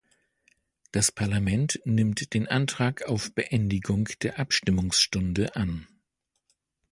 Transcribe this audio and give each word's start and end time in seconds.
Das 0.91 1.11
Parlament 1.11 1.79
nimmt 1.85 2.33
den 2.33 2.47
Antrag 2.47 3.05
auf 3.07 3.35
Beendigung 3.35 4.05
der 4.23 4.39
Abstimmungsstunde 4.39 5.55
an. 5.55 5.87